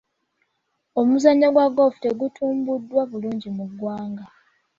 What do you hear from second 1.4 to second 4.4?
gwa ggoofu tegutumbuddwa bulungi mu Uganda.